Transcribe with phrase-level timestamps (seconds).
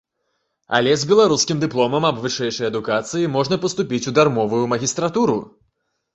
[0.77, 5.39] Але з беларускім дыпломам аб вышэйшай адукацыі можна паступіць у дармовую магістратуру.